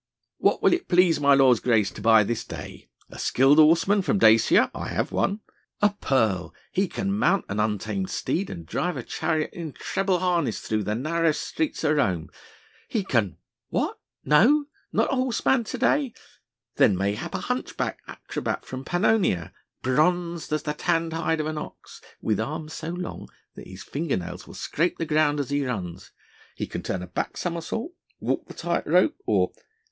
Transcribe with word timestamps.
"What 0.39 0.63
will 0.63 0.73
it 0.73 0.87
please 0.87 1.19
my 1.19 1.35
lord's 1.35 1.59
grace 1.59 1.91
to 1.91 2.01
buy 2.01 2.23
this 2.23 2.43
day? 2.43 2.89
A 3.11 3.19
skilled 3.19 3.59
horseman 3.59 4.01
from 4.01 4.17
Dacia?... 4.17 4.71
I 4.73 4.87
have 4.87 5.11
one.... 5.11 5.41
A 5.79 5.91
pearl.... 5.91 6.55
He 6.71 6.87
can 6.87 7.13
mount 7.15 7.45
an 7.49 7.59
untamed 7.59 8.09
steed 8.09 8.49
and 8.49 8.65
drive 8.65 8.97
a 8.97 9.03
chariot 9.03 9.53
in 9.53 9.73
treble 9.73 10.17
harness 10.17 10.59
through 10.59 10.85
the 10.85 10.95
narrowest 10.95 11.43
streets 11.43 11.83
of 11.83 11.97
Rome.... 11.97 12.31
He 12.87 13.03
can... 13.03 13.37
What 13.69 13.99
no? 14.25 14.65
not 14.91 15.13
a 15.13 15.15
horseman 15.15 15.65
to 15.65 15.77
day?... 15.77 16.15
then 16.77 16.97
mayhap 16.97 17.35
a 17.35 17.41
hunchback 17.41 17.99
acrobat 18.07 18.65
from 18.65 18.83
Pannonia, 18.83 19.53
bronzed 19.83 20.51
as 20.51 20.63
the 20.63 20.73
tanned 20.73 21.13
hide 21.13 21.39
of 21.39 21.45
an 21.45 21.59
ox, 21.59 22.01
with 22.23 22.39
arms 22.39 22.73
so 22.73 22.89
long 22.89 23.29
that 23.53 23.67
his 23.67 23.83
finger 23.83 24.17
nails 24.17 24.47
will 24.47 24.55
scrape 24.55 24.97
the 24.97 25.05
ground 25.05 25.39
as 25.39 25.51
he 25.51 25.63
runs; 25.63 26.11
he 26.55 26.65
can 26.65 26.81
turn 26.81 27.03
a 27.03 27.07
back 27.07 27.37
somersault, 27.37 27.93
walk 28.19 28.47
the 28.47 28.55
tight 28.55 28.87
rope, 28.87 29.17
or 29.27 29.51